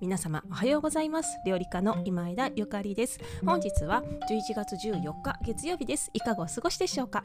[0.00, 1.40] 皆様おはようございます。
[1.44, 3.18] 料理家の今枝ゆかりです。
[3.44, 6.10] 本日は11月14日月曜日です。
[6.14, 7.24] いかがお過ごしでしょうか？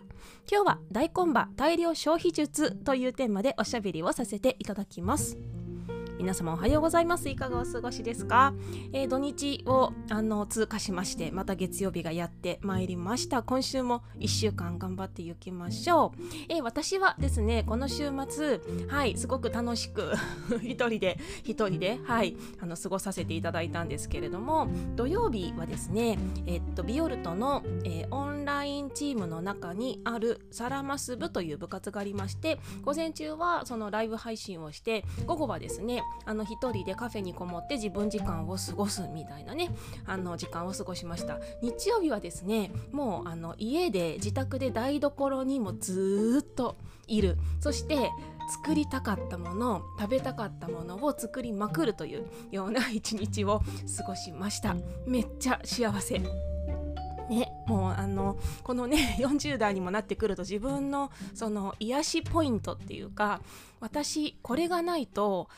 [0.52, 5.38] 今日は大根葉大量消費術というテーマでおしゃべりをさせていただきます。
[6.24, 7.28] 皆様おはようございます。
[7.28, 8.54] いかがお過ごしですか、
[8.94, 13.44] えー、土日をあの通過しましてまた月曜日がやってまいりました。
[13.44, 20.14] 今週も1週間頑張っていきましょう、えー、私はですねこの週末はいすごく楽しく
[20.64, 39.70] 一人で一人ではいあの過ごさせていただいたんですけれども土曜日はですねえっとビオルトの、えー、オンラインチームの中にあるサラマス部という部活がありまして午前中はそのライブ配信をして午後はですねあの一人でカフェにこもって自分時間を過ごすみたいなね
[40.06, 41.40] あの時間を過ごしました。
[41.62, 46.76] 日曜日はですねもうあの家で自宅で台所にもずっと
[47.08, 47.38] いる。
[47.60, 48.12] そして
[48.64, 53.62] 作りたかったもの食べたかったものを作りまくるというような一日を
[53.98, 54.76] 過ごしました。
[55.06, 56.53] めっちゃ幸せ。
[57.30, 63.42] ね、もうあのこのね 40代にもなってくると自分のその癒しポイントっていうか
[63.80, 65.50] 私これがないと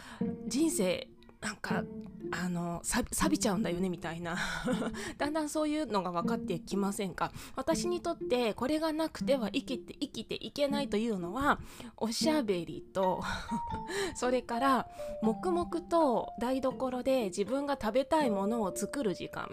[0.47, 1.07] 人生
[1.41, 1.83] なんか
[2.31, 4.35] あの錆びちゃうんだよねみたいな。
[5.19, 7.31] だんだんそういうのが分かってきませんか？
[7.55, 11.59] 私にとってこれがなくては生きて生きていけないというのは
[11.97, 13.21] おしゃべりと
[14.15, 14.87] それから
[15.21, 19.47] 黙々と台所で自分が食べたいものを作る時間。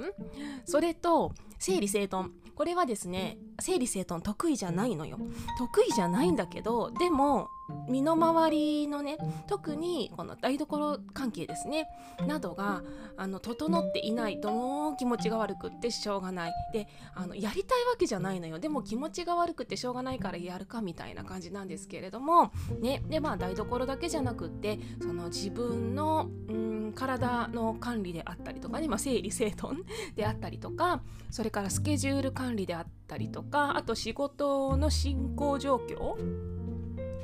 [0.65, 2.31] それと整理整頓。
[2.57, 5.19] これはですね整理整頓得意じゃないのよ。
[5.59, 7.49] 得意じゃないんだけどでも
[7.89, 11.89] 身の回りのね特にこの台所関係ですね
[12.27, 12.83] などが
[13.17, 16.53] あの整っていないともう気持ちが悪くってしょうがない。
[16.73, 18.59] であのやりたいわけじゃないのよ。
[18.59, 23.03] でも気持ちが悪くてしょうがないからやるかみたいな感じなんですけれどもね。
[23.09, 29.85] でまあ台所だけじゃなくってその自分のうん体の管理であったりとかね、まあ、整理整頓
[30.15, 36.17] であったりとかそれからスケジュール管理であったりとかあと仕事の進行状況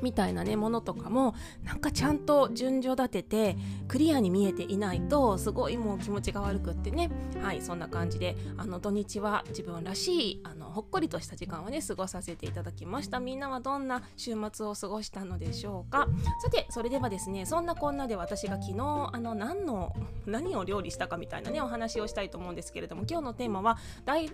[0.01, 7.09] みたいなねものとかもなんかちゃんと順序立ててクリアに見えていないとすごいもう気持ちが悪くってね。
[7.41, 13.19] はいそんな感じであの土日は自分らしいあのほっこりとした時間をね過ごさせていただきました。
[13.19, 16.07] みんなはどんな週末を過ごしたのでしょうか。
[16.41, 19.95] さてそれではですねそんなこんなで私が昨日あの何の
[20.25, 24.31] 何を料理したかみたいなねお話をしたいと思うんですけれども今日のテーマは大根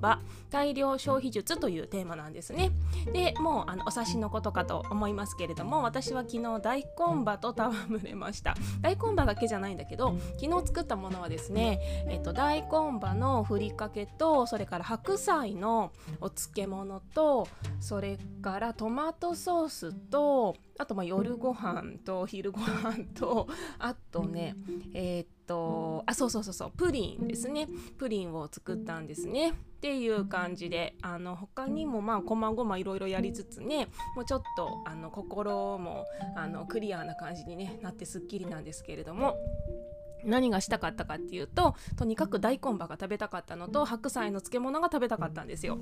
[0.00, 2.72] 葉大量消費術というテーマなんですね。
[3.12, 7.72] でもうあのお察しのことかと思思いますけれども私は昨日大根葉と戯
[8.02, 8.54] れました。
[8.82, 12.68] 大根葉だけじゃないんだけど昨日作ったものはですね、えっと、大根
[13.00, 17.48] 葉のふりかけとそれから白菜のお漬物と
[17.80, 24.54] それからトマトソースとあとまあ夜ご飯と昼ご飯とあとね
[24.92, 25.59] えー、っと
[26.20, 27.66] そうそうそうそうプリンですね
[27.96, 36.04] プリンを作ったんですねっていう感じであの他にもまあこまごまいろいろやりつつねもうちょっとあの心も
[36.36, 39.36] あのクリアな感じに、ね、なってすっきりなんですけれども。
[40.22, 45.78] 何がしたかったかっていうととにかく大根葉が食べたかったのと白菜の漬物が食べたかったんですよ。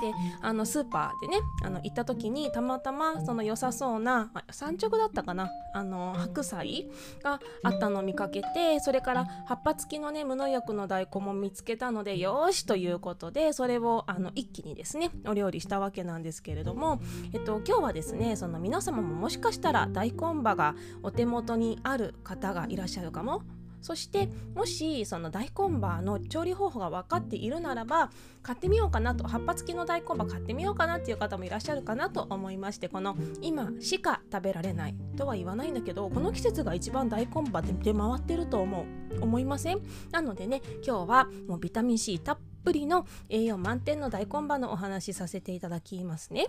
[0.00, 6.88] であのスーパーでねあの行った時にたまたまその良さそうな産直だったかなあの白菜
[7.22, 17.00] があったのを見かけてそれから葉っぱ付きのね無農薬の大根も見つけたのでよしということでそれをあの一気にですねお料理したわけなんですけれども、
[17.32, 23.42] えっと、今日はですねその皆様ももしかしたら大根葉がお手元にある方がいらっしゃるかも
[23.86, 28.10] そしてもしその大根葉の調理方法が分かっているならば
[28.42, 39.80] 買ってみようかなと葉っぱ付きの大根葉買ってみようかなっていう方もいらっしゃるかなと思いましてこの今しか食べられないとは言わないんだけどこの季節が一番大根葉で出回ってると思う思いません？
[40.10, 46.48] なのでね今日はもうビタミン C たっぷりの栄養満点の大根葉のお話させていただきますね。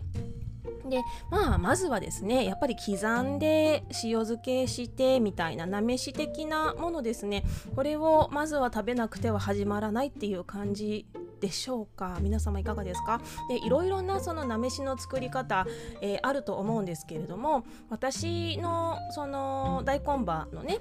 [0.90, 7.44] でまあまずはですねやっぱり刻んで塩漬けしてみたいななめし的なものですね
[7.76, 11.06] これをまずは食べなくては始まらないっていう感じ
[11.40, 12.18] でしょうか？
[12.22, 13.22] 皆様いかがですか？
[13.50, 15.66] でいろいろなそのなめしの作り方、
[16.02, 20.80] えー、あると思うんですけれども私のその大根葉のね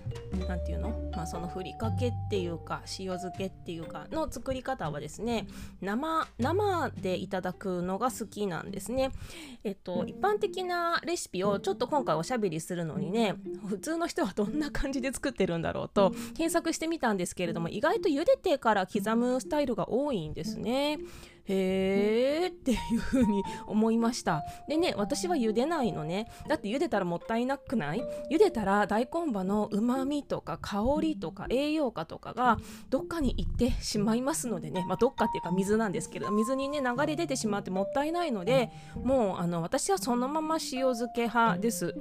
[0.49, 5.47] 何て言うの,、まあそのふりかけっていうか塩漬けっていうかの作り方はですね
[5.81, 9.11] 生生でいただくのが好きなんですね。
[9.65, 13.35] えっと一般的なレシピをちょっと今回おしゃべりするのにね
[13.67, 20.99] 普通の人はどんな感じで作ってるんだろうと検索してみたんですけれども意外と茹でてから刻むスタイルが多いんですね。
[21.49, 24.43] へーっていう風に思いました。
[24.69, 26.29] でね私は茹でないのね。
[26.49, 28.03] だって茹でたらもったいなくない？
[28.33, 32.59] 茹でたら大根葉のうまみとか香りとか栄養価とかが
[32.91, 41.95] どっかに行ってしまいますのでね、まあ、どっかっていうか水なんですけど水にね流れ出てしまってもったいないのでもうあの私はそのまま塩漬け派です。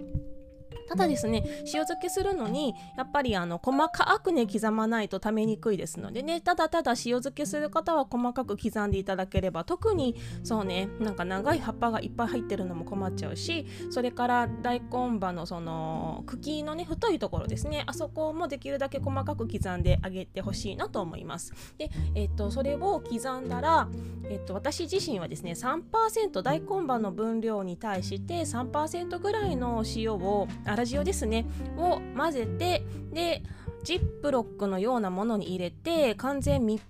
[0.87, 21.53] ただですね塩漬けするのにやっぱりあの細かくね刻まないとためにくいですのでねただただ塩漬けする方は細かく刻んでいただければ特にそうねなんか長い葉っぱがいっぱい入ってるのも困っちゃうしそれから大根葉のその茎のね太いところですねあそこもできるだけ細かく刻んであげてほしいなと思います。
[21.77, 23.87] で、えっと、それを刻んだら、
[24.29, 31.45] えっと、私自身はですね3%大根葉の分量に対して3%ぐらいの塩を粗塩ですね。
[31.77, 32.83] を混ぜて
[33.13, 33.43] で
[33.83, 36.81] ジップロックのようなものに入れて完全密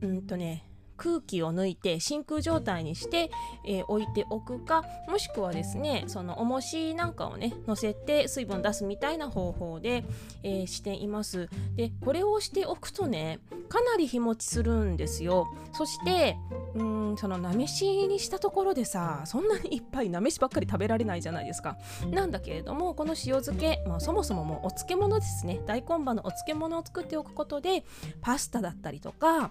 [0.00, 0.64] うんとね
[1.02, 3.32] 空気を抜いて真空状態にして、
[3.66, 10.04] えー、置いておくかもしくはですねその重しなんかをね乗せて水分出すみたいな方法で、
[10.44, 11.48] えー、しています。
[11.74, 15.48] でこれをしておくとねかなり日持ちするんですよ。
[15.72, 16.36] そして
[16.74, 21.76] うんそのなめしにしたところでさそんなにいっぱいなめしばっかり食べられないじゃないですか。
[22.10, 25.60] なんだけれどもこの塩漬け、まあ、そもそももうお漬物ですね。
[25.66, 27.84] 大根葉のお漬物を作っておくことで
[28.20, 29.50] パスタだったりとか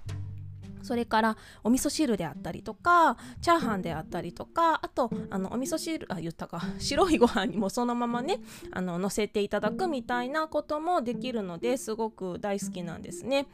[0.83, 8.39] それからお味噌汁であったりとかチャーハンであったりとかあとあのお味噌汁あ言ったか 白いご飯にもそのままね
[8.72, 13.48] あの乗せていただくみたいなこともできるのですごく大好きなんですね。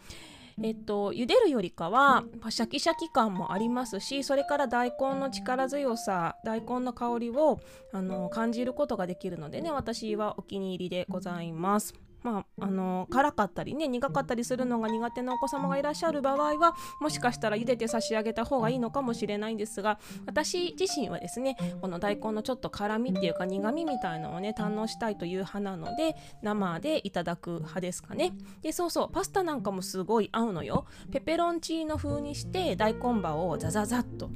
[0.63, 7.59] えっと、茹でるよりかはシャキシャキ感もありますしそれから大根の力強さ大根の香りを
[7.93, 12.06] あの感じることができるのでね私はお気に入りでございます。
[12.23, 28.33] まあ、あの辛かったりね苦かったりするのが苦手なお子様がいらっしゃる場合はもしかしたら茹でて差し上げた方がいいのかもしれないんですが私自身はですねこの大根のちょっと辛みっていうか苦みみたいのをね堪能したいという派なので生でいただく派ですかね。
[28.61, 30.85] でそうそうパスタなんかもすごい合うのよ。
[31.11, 34.29] ペペロンチーノ風にして大根葉をザザザッと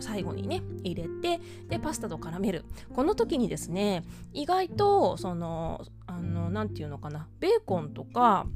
[0.00, 2.64] 最後にね入れてでパスタと絡める。
[2.94, 8.46] この時にですね意外とそのあの何て言うのかなベーコンとか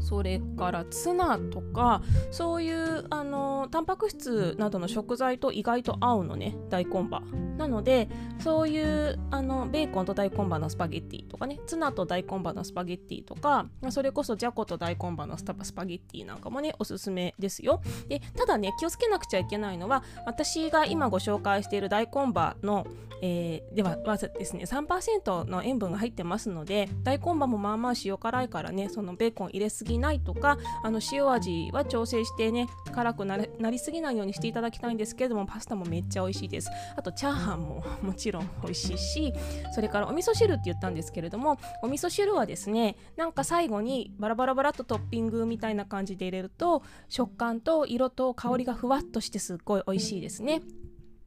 [0.00, 7.22] それからツナとかそういうあのタンパク質などの食材と意外と合うのね大根葉
[7.56, 8.08] なので
[8.40, 17.80] そういうあのベーコンと大根葉のスパゲッティとかねツナと大根葉のスパゲッティとかそれこそじゃこと大根葉のスパゲッティなんかもねおすすめですよ。
[18.08, 22.86] でただね気をつけなくちゃいけないのは私が今ご紹介している大根葉の、
[23.22, 36.70] えー、ではまずですね3%の塩分が入ってますので大根葉もまあまあ塩辛いからねそのベーコン入れすぎないとかあの塩味は調整してね辛くなりすぎないようにしていただきたいんですけれどもパスタもめっちゃ美味しいです。
[36.96, 39.34] あとチャーハンも もちろん美味しいし
[39.74, 50.62] それからお味噌汁って言ったんですけれどもお味噌汁はですねなんか最後にバラバラバラっとトッピングみたいな感じで入れると食感と色と香りがふわっとしてすっごい美味しいですね。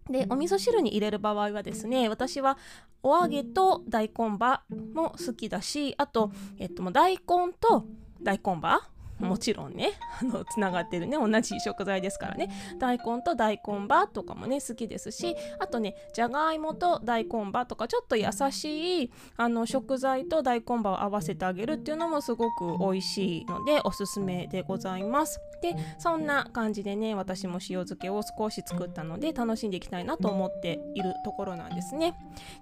[0.10, 2.58] でお味噌汁に入れる場合はですね私は
[3.04, 4.63] お揚げと大根葉
[4.94, 7.86] も好きだしあと、えっと、大根と
[8.22, 8.90] 大根葉？
[9.20, 9.94] もちろんね。
[10.22, 11.18] あのつながってるね。
[11.18, 12.50] 同じ食材ですからね。
[12.80, 25.40] 大根と大根葉とかもね好きですしあとねじゃがいもと大根葉とかちょっと優しいあの食材と大根葉を合わせてあげるっていうのもすごく美味しいのでおすすめでございます。
[25.62, 32.14] でそんな感じでね私も塩漬けを少し作ったので楽しんでいきたいなと思っているところなんですね。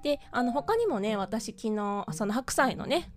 [0.04, 3.12] であの他にもね私昨日その白菜のね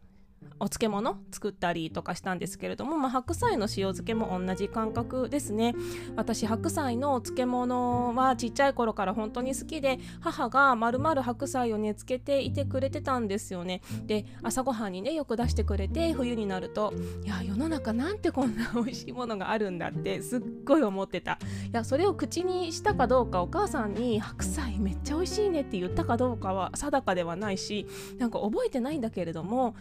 [0.60, 5.74] お漬物作ったりとかしたんですけれども、まあ、白菜の塩漬けも同じ感覚ですね。
[6.16, 13.82] 私白菜のお漬物はちっちゃい頃から本当に好きで母がまるまる白菜をね漬けていてくれてたんですよね。
[14.06, 16.92] で朝ごはんにねよく出してくれて冬になると
[17.24, 21.32] いや世の中なんてこんな美味しいものがあるんだってすっごい思ってた。
[21.32, 21.36] い
[21.72, 27.86] やそれを口にしたかどうかお母さんに白菜めっちゃ美味しいねって言ったかどうかは定かではないし
[28.18, 29.74] なんか覚えてないんだけれども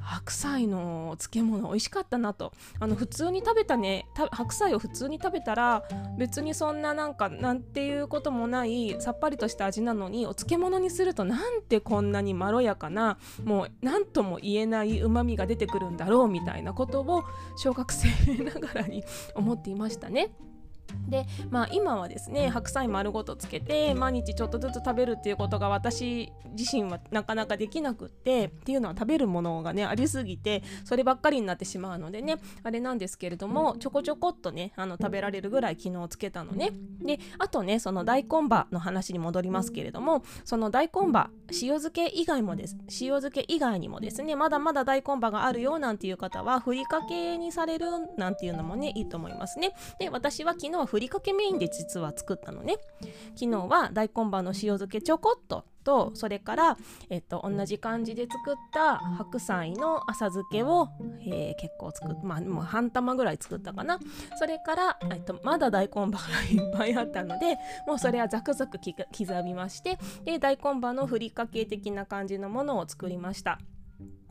[0.00, 5.84] 白菜の漬物美味しかったなとあの普通に食べたね白菜を普通に食べたら
[6.18, 17.24] 別にそんななんかなんていうこともないさっぱりとした味なのにお漬物にするとなんてこんなにまろやかなもう何とも言えないうまみが出てくるんだろうみたいなことを
[17.56, 18.08] 小学生
[18.44, 20.30] ながらに思っていましたね。
[21.08, 36.72] でまあ今はですね白菜丸ごとつけて毎日ちょっとずつ食べるっていうことが私自身はなかなかできなくってっていうのは食べるものがねありすぎてそればっかりになってしまうのでねあれなんですけれどもちょこちょこっとねあの食べられるぐらい昨日つけたのね。
[37.00, 49.72] であとねその大根葉の話に戻りますけれどもその大根葉塩漬け以外もです塩漬け以外にもですねまだまだ大根葉があるよなんていう方はふりかけにされるなんていうのもねいいと思いますね。
[49.98, 52.76] で私は昨日はふりかけメインで実は作ったのね
[53.34, 56.76] 昨日は大根葉の塩漬けちょこっととそれから、
[57.10, 60.88] えっと、同じ感じで作った白菜の浅漬けを、
[61.24, 64.00] えー、結構作っまあもう半玉ぐらい作ったかな
[64.36, 66.18] それから、えっと、まだ大根葉が
[66.50, 67.56] いっぱいあったので
[67.86, 73.60] もうそれはザクザク刻みましてで大根葉のふりかけ的な感じのものを作りました。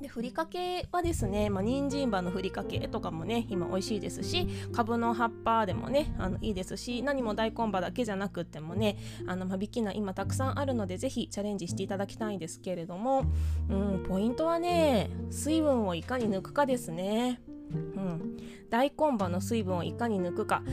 [0.01, 13.23] でふりかけはですね、まあ、人参葉のふりかけとかもね今美味しいですしかぶの葉っぱでもねあのいいですし何も大根葉だけじゃなくってもねあの間引き菜今たくさんあるのでぜひチャレンジしていただきたいんですけれども、
[13.69, 17.39] うん、ポイントはね水分をいかに抜くかですね。
[17.71, 18.37] うん、
[18.69, 20.63] 大根葉の水分をいかに抜くか。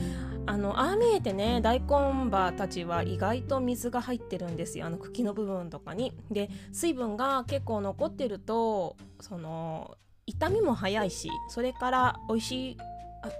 [0.45, 4.87] あのああ見えてね大根葉たちは意外と水が入ってるんですよ。
[4.87, 6.13] あの茎の部分とかに。
[6.31, 12.77] で水分が結構残ってるとその痛みも早いしそれから美味しい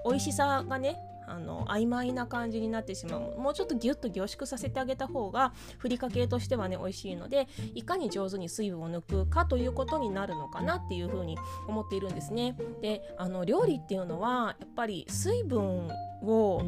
[0.08, 12.56] 美味しさがねあの曖昧な感じになってしまうもうちょっとギュッと凝縮させてあげた方がふりかけとしてはね美味しいのでいかに上手に水分を抜くかということになるのかなっていうふうに思っているんですね。
[12.80, 15.88] であの料理っていうのはやっぱり水分
[16.22, 16.62] を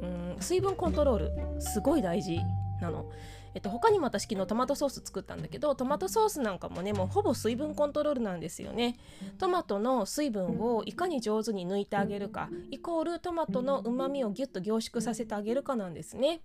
[0.00, 2.40] うん水分コントロールすごい大事
[2.80, 3.06] なの。
[3.54, 8.96] えっと、他にも私昨日トマトソース作ったんだけどトマトソースなんかもねもうほぼ水分コントロールなんですよね。
[9.38, 16.42] トマトの水分をいかに上手に抜いてあげるかイコールトマトのうまみをギュッと凝縮させてあげるかなんですね。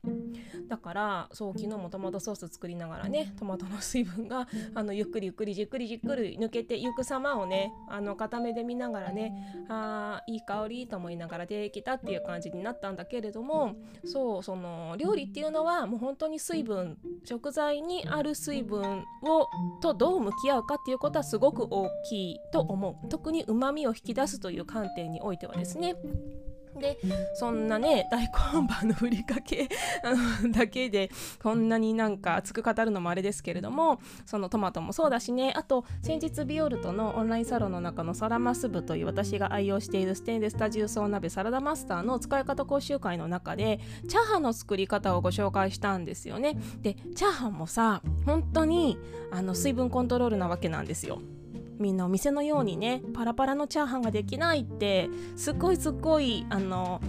[0.67, 19.47] だからそう昨日もトマトソース作りながらねトマトの水分があのゆっくりゆっくりじっくりじっくり抜けていく様をねあの固めで見ながらねあいい香りと思いながらできたっていう感じになったんだけれどもそうその料理っていうのはもう本当に水分食材にある水分を
[19.81, 23.09] とどう向き合うかっていうことはすごく大きいと思う。
[23.09, 25.95] 特にうまみを引き出すという観点においてはですね。
[26.77, 26.98] で
[27.36, 29.69] そんなね大根葉のふりかけ
[30.51, 31.10] だけで
[31.41, 35.53] こんなになんか熱く語るのもあれですけれどもそのトマトもそうだしね。
[35.55, 46.57] あと先日ビオルトのオンラインサロンの中のサラマス部という私が愛用しているステンレスタジウソ鍋サラダマスターの使い方講習会の中でチャーハンの作り方をご紹介したんですよね。
[46.81, 48.98] でチャーハンもさ本当に
[49.31, 51.22] あの水分コントロールなわけなんですよ
[51.79, 57.01] みんなお店のようにねパラパラのチャーハンができないってすっごいすっごいあの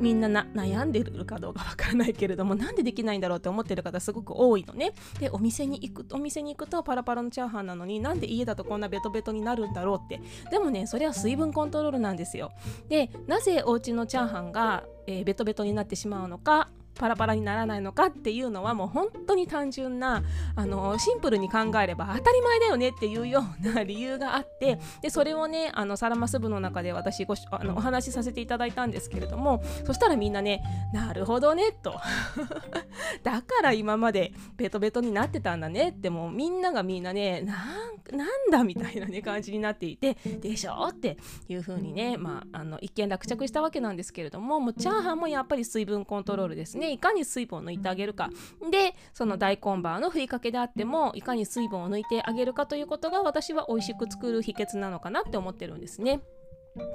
[0.00, 4.92] みんな悩んでるかどうかわからないけれどもなんでできないんだろうって思ってる方すごく多いのね。
[5.18, 10.20] でお店に行くお店に行くとパラパラのチャーハンなのになんで家だとこんなベトベトになるんだろうって。
[10.50, 12.52] でもねそれは水分コントロールなんですよ。
[12.88, 16.68] でなぜお家のチャーハンが、えー、ベトベトになってしまうのか
[16.98, 20.22] パラパラにならないのかっていうのはもう本当に単純な
[20.56, 30.62] あのシンプルに考えれば当たり前だよねっていうような理由があってでそれをねあのサラマス部の中で私ごあのお話しさせていただいたんですけれどもそしたらみんなね
[30.92, 31.94] なるほどねと。
[33.22, 46.87] だから今までベトベトになってたんだねってもうみんながみんなねなんだみたいなね感じになっていてでしょっていう風にねまああの一見落着したわけなんですけれどももうチャーハンもやっぱり水分コントロールですね。
[46.92, 48.30] いかに水分を抜いてあげるか
[48.70, 56.20] でその大根バーのふりかけであってもいかに水分を抜いてあげるかということが私は美味しく作る秘訣なのかなって思ってるんですね。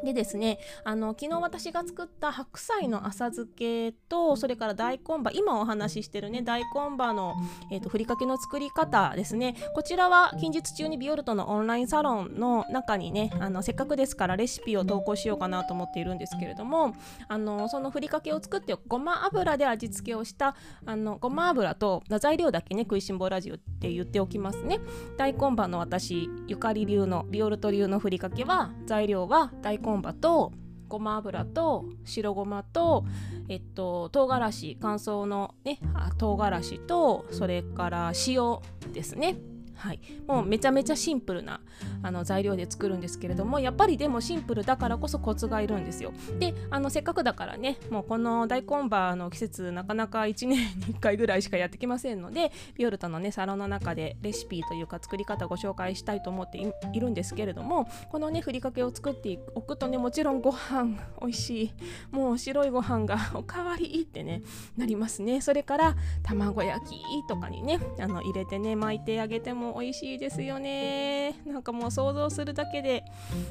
[0.03, 7.35] でですねあの昨日私が作った白菜の浅漬けとそれから大根葉今お話ししてるね大根葉の、
[7.71, 9.55] えーと、ふりかけの作り方ですね。
[9.73, 16.95] こちらは近日中にビオルトのオンラインサロンの中にねあのせっかくですからレシピを投稿しようかなと思っているんですけれども
[17.27, 24.79] あのそのふりかけを作ってごま油で味付けをしたあのごま油と材料だけね食いしん坊ラジオって言っておきますね。
[25.17, 30.51] 大根葉の私ゆかり流のビオルト流のふりかけは材料は大根葉と
[30.87, 33.05] ごま油と白ごまと、
[33.49, 35.79] えっと、唐辛子乾燥のね
[36.19, 38.59] 唐辛子とそれから塩
[38.93, 39.37] ですね。
[39.75, 41.59] はい、もうめちゃめちゃシンプルな
[42.01, 46.13] あの材料で作るんですけれどもやっぱりでもシンプルだからこそコツがいるんですよ。
[46.39, 56.57] であのせっかくだからねもうこの大根葉の季節なかなか1年に1回ぐらいしかやってきませんのでビオルトのねサロンの中でレシピというか作り方ご紹介したいと思って
[56.93, 61.73] いるんですけれどもこのねふりかけを作っておくとねもちろんご飯美味しい
[62.11, 64.41] もう白いご飯がおかわりいいってね
[64.77, 65.41] なりますね。
[65.41, 71.41] それから卵焼きとかにねあの入れてね巻いてあげてもも美味しいですよね。
[71.45, 73.03] なんかもう想像するだけで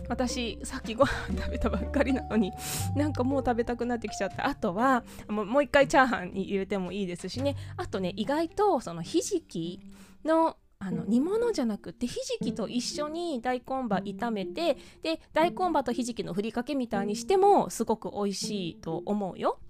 [0.08, 2.52] 私さっきご飯食べたばっかりなのに
[2.94, 4.46] なんかもう食べたくなってきちゃった。
[4.46, 7.56] あとはもう一回チャーハンに入れてもいいですしね。
[7.76, 9.80] あとね意外とそのひじき
[10.24, 19.60] のあの煮物じゃなくてひじきと一緒に大根葉炒めてで大根葉とひじきのふりかけみたいにしてもすごく美味しいと思うよ。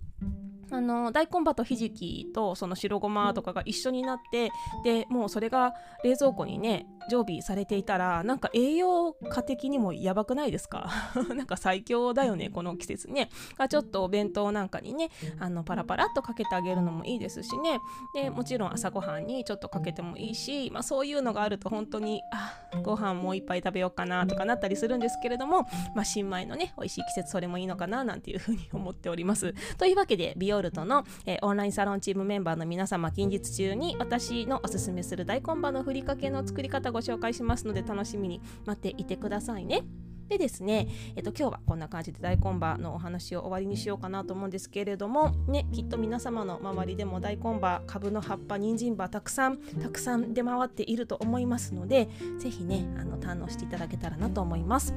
[0.73, 4.50] あの大根葉とひじきとその白ごまとかが一緒になって
[4.85, 10.88] でもうそれが冷蔵庫にね常備されていたらなんか栄養価的にもやばくないですか？
[11.35, 13.28] なんか最強だよねこの季節ね。
[13.68, 17.80] ちょっとお弁当なんかにねあのパラパラっとかけてあげるのもいいですしね。
[18.14, 25.62] でもちろん朝ごはんにちょっとかけてもいいし、まあ、そういうのがあると本当にあご飯もう一杯食べようかなとかなったりするんですけれども、
[25.94, 29.54] まあ、新米のね美味しい季節それもいいのかななんていうふうに思っております。
[29.78, 39.82] というわけで美容ルトの、えー、オンラインサロンチームメンバーの皆様近日中に私のおすすめする大根葉のふりかけの作り方ご紹介しますので楽しみに待っていてくださいね。
[40.28, 52.08] でですね、えっと、今日はこんな感じで大根葉のお話を終わりにしようかなと思うんですけれども、ね、きっと皆様の周りでも大根葉、株の葉っぱ、人参葉、たくさん、たくさん出回っていると思いますので、
[52.38, 54.94] 是非ね、あの堪能していただけたらなと思います。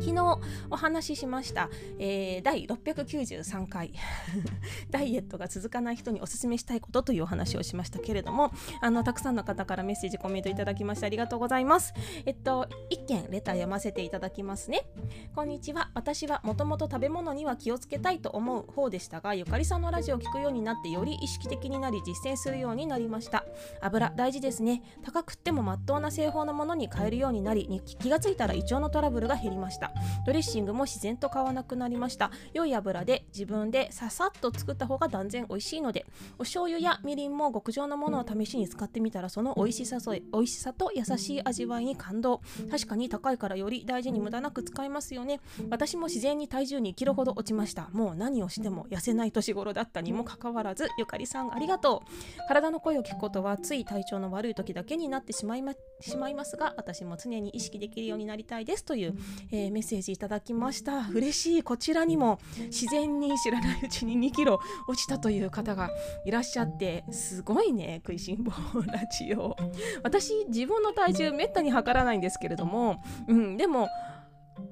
[0.00, 0.38] 昨日
[0.70, 3.92] お話ししました、えー、第693回。
[4.90, 11.94] ダイエットが続かない人におすすめしたいことというお話をしましたけれどもあのたくさんの方からメッセージコメントいただきましてありがとうございます。
[12.24, 14.86] えっと一件レター読ませていただきますね。
[15.34, 15.90] こんにちは。
[15.94, 23.44] 私はもともと食べ物には気をつけたいと思う方でしたがゆかりさんのラジオを聞くようになってより意識的になり実践するようになりました。
[23.80, 24.82] 油大事ですね。
[25.02, 29.85] 高くってもまっとうな製法のものに変えるようになり気がついたら胃腸のトラブルが減りました。
[30.24, 32.30] ドレッシングも自然と買わなくなりました。
[32.52, 36.06] 良い油で自分でささっと作った方が断然美味しいので
[36.38, 42.40] お醤油やみりんも極上のものを試しに使ってみたらその美味しさと美味しさと優しい味わいに感動。
[42.70, 45.40] 確かに高いからより大事に無駄なく使いますよね。
[45.70, 47.88] 私も自然に体重2キロほど落ちました。
[47.92, 52.48] もう何をしても痩せない年頃だったにもかかわらずゆかりさんありがとう。
[52.48, 58.84] 体の声を聞くことはつい体調の悪い時だけになってしまいましまいますが私も常に意識できるようになりたいです。
[58.84, 59.14] という、
[59.50, 61.06] えー、メッセージいただきました。
[61.10, 61.62] 嬉しい。
[61.62, 64.58] こちらにも自然に知らないうちに2キロ
[64.88, 65.90] 落ちたという方が
[66.24, 68.52] いらっしゃってすごいね食いしん坊
[68.86, 69.54] ラジオ。
[70.02, 73.90] 私自分の体重めったに測らないんですけれども、うん、でも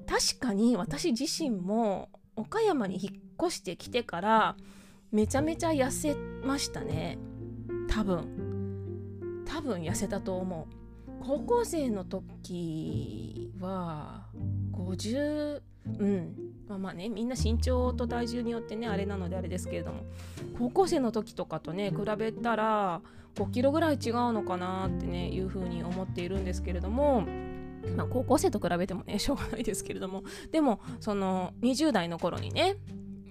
[0.07, 4.55] 確かに私自身も岡山に引っ越してきてから
[5.11, 7.19] めちゃめちゃ痩せましたね。
[7.87, 8.45] 多分。
[9.45, 10.84] 多分痩せたと思う
[11.21, 14.27] 高校生の時は
[14.73, 15.61] 50
[15.99, 16.35] うん。
[16.67, 20.03] まあまあねみんな身長と体重によってねあれなのであれですけれども
[20.57, 23.01] 高校生の時とかとね比べたら
[23.35, 27.27] 5キロぐらい違うのかなってねいうふうに思っているんですけれども
[27.95, 32.77] まあ、高校生と比べてもねしょうがないですけれどもでもその20代の頃にね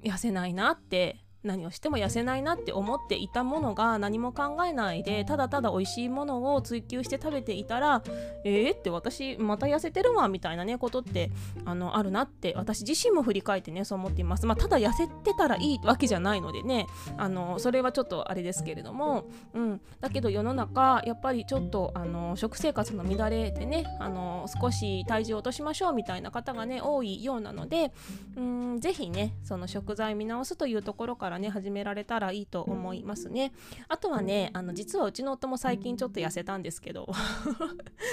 [0.05, 8.03] 痩せないなって何をしても痩せないなって思っていたものが何も考えないでただただ美味しいものを追求して食べていたら
[8.45, 11.31] えーって私また痩せてるわみたいなねことって
[11.65, 14.47] あのあるなって私自身も振り返ってねそう思っています。
[14.47, 27.93] まあ、ただ痩せてたらいいわけじゃないのでねあのそれはちょっとあれですけれども、うん、だけど世の中やっぱりちょっとあの食生活の乱れでねあの少し体重を落としましょうみたいな方がね多いようなので、
[28.37, 33.53] うん、ぜひねその食材見直すというところからからね始められたらいいと思いますね。
[33.89, 37.09] あとはねあの実はうちの夫も最近ちょっと痩せたんですけど。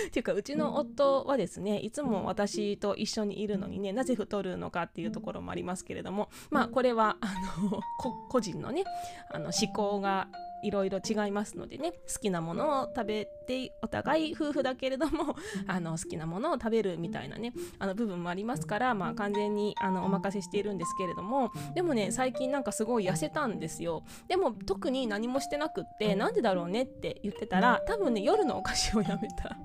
[0.07, 7.81] っていうかうちの夫はですねいつも私と一緒にいるのにねなぜ太るのかっていうところもありますけれどもまあこれはあの
[8.29, 8.83] 個人のね
[9.31, 10.27] あの思考が
[10.63, 15.35] いろいろ違いますのでね好きなものを食べてお互い夫婦だけれども
[15.67, 24.03] あの好きなものを食べるみたいなねあの部分もありますから、まあ、完全にあのお任せしているんですけれどもでもね最近なんかすごい痩せたんですよ。
[24.27, 29.57] でも特に何もしてなくってなんでだろうねって言ってたら多分ね夜のお菓子をやめた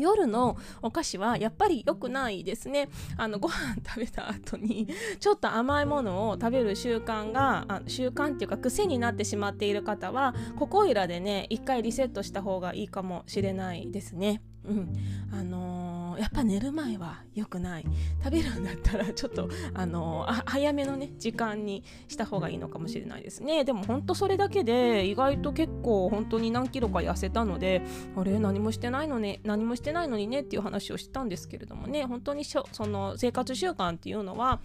[0.00, 4.88] 夜のお菓子はやっぱり良くないですねあのご飯食べた後に
[5.20, 14.42] ちょっと甘いものを食べる習慣があ習慣っていうか癖になってしまっている方はここいらでね一回リセットした方がいいかもしれないですね。
[14.64, 14.92] うん、
[15.32, 17.86] あのー、やっぱ寝る前は良くない。
[18.22, 23.64] 食べるんだったらちょっと、あのあ、早めのね時間にした方がいいのかもしれないですね。
[23.64, 27.82] でもほんとそれだけで意外と結構本当に何キロか痩せたので
[28.16, 28.38] あれ？
[28.38, 32.04] 何もしてないのね何もしてないのにねっていう話をしたんですけれどもね。
[32.04, 34.60] 本当にその生活習慣っていうのは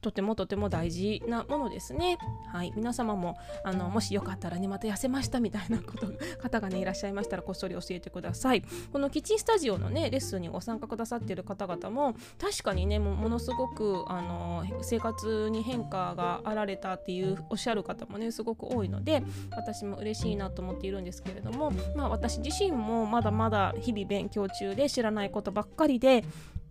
[0.00, 2.18] とてもとても大事なものですね。
[2.52, 6.06] はい、皆様もあのもしよかったらねまた痩せましたみたいなこと
[6.40, 8.62] 方がねいらっしゃいましたらこっそり教えてください。
[8.92, 26.24] このキッチンスタジオのねレッスンにご参加くださっている方々も確かにねものすごくあの生活に変化があられたっていうおっしゃる方もねすごく多いので私も嬉しいなと思っているんですけれどもまあ私自身もまだまだ日々勉強中で知らないことばっかりで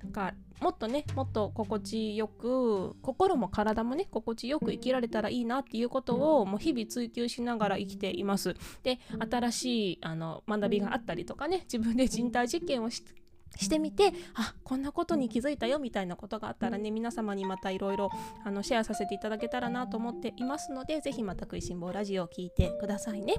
[0.03, 8.55] なんかもっとねもっと心地よく心も体もね心地よく生きられたらいいなっていうことをもう日々追求しながら生きています。
[8.83, 13.17] で新しいあの学びがあったりとかね自分で人体実験をして
[13.55, 18.11] してみてあこんなことに気づいたよみたいなことがあったらね皆様にまたいろいろ
[18.61, 23.35] シェアさせていただけたらなと思っていますのでぜひまた食いしん坊ラジオを聞いてくださいね、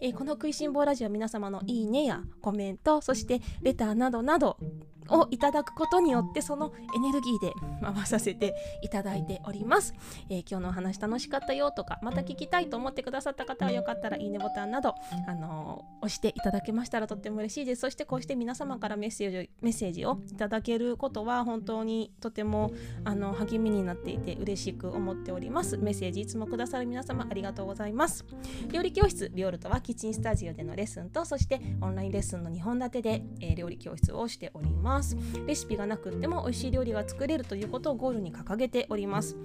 [0.00, 4.58] えー、この食いしん坊ラジオ皆様のいいねやコメントそしてレターなどなど
[5.10, 9.94] をいただくことによってそのエネルギーで回させていただいております、
[10.28, 14.94] えー、今日のお話楽しかったよとかまた聞きたいと思ってくださった方はよかったらいいねボタンなど、
[15.26, 17.82] あのー、押していただけましたらとっても嬉しいです。
[17.82, 22.72] そしてこうして皆様からメッセージメッセージをいただけることは本当にとても
[23.04, 25.76] あの励みになっていて嬉しく思っております。
[25.76, 28.24] メッセージいつもくださる皆様ありがとうございます。
[28.70, 34.95] 料理教室ビオルトはキッチンスタジオでのレッスンとそしてオンラインレッスンの2本立てで、えー、料理教室をしております。
[34.96, 35.16] ます。
[35.46, 39.36] レシピがなくっても美味しい料理が作れるということをゴールに掲げております、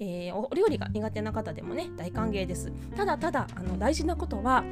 [0.00, 2.72] えー、お料理が苦手な方でもね大歓迎です。
[2.96, 4.64] ただただあの大事なことは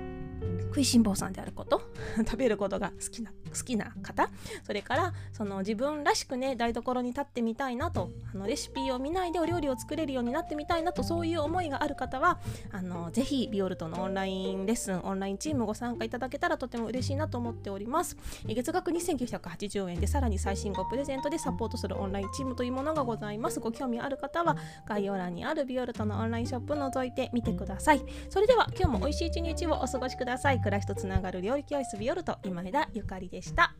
[0.68, 1.82] 食いしん坊さんであること
[2.18, 4.30] 食べることが好きな好きな方
[4.64, 12.38] それからその自分らしくね台所に立ってみたいなとあのレシピを見ないでお料理を作れるようになってみたいなとそういう思いがある方は
[12.72, 18.16] あのぜひビオルトのオンラインレッスンオンラインチームご参加いただけたらとても嬉しいなと思っております。
[18.46, 23.60] 月額2980円でさらに最新号プレゼントでサポートするオンラインチームというものがございます。
[23.60, 28.02] ご興味ある方は概要欄にあるビオルトのオンラインショップ覗いてみてください。
[28.28, 30.58] それでは今日も美味しい一日をお過ごしください。
[30.60, 33.39] 暮らしとつながる料理教室ビオルト今枝ゆかりです。
[33.40, 33.72] でした。